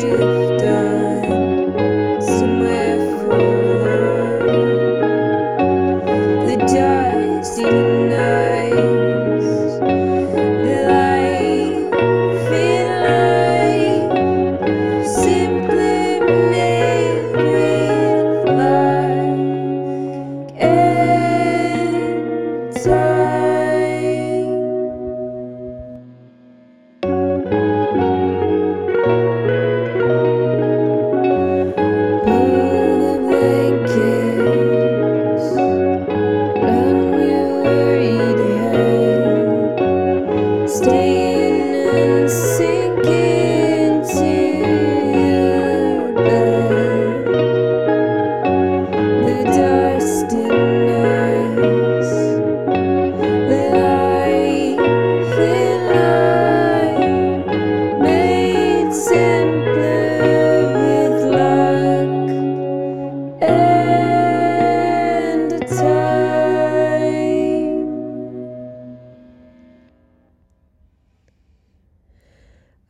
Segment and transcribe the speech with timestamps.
[0.00, 0.47] do.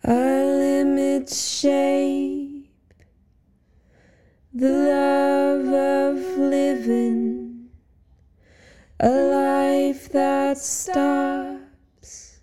[0.09, 2.73] Our limits shape
[4.55, 7.69] the love of living
[9.01, 12.41] a life that stops.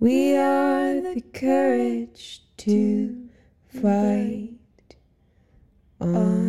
[0.00, 3.28] We are the courage to
[3.68, 4.58] fight
[6.00, 6.39] on.